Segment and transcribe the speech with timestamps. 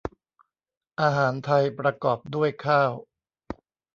[1.01, 2.91] อาหารไทยประกอบด้วยข้าว